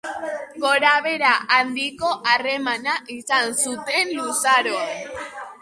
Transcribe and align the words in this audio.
Gorabehera 0.61 1.33
handiko 1.57 2.15
harremana 2.31 2.97
izan 3.17 3.55
zuten 3.67 4.13
luzaroan. 4.19 5.17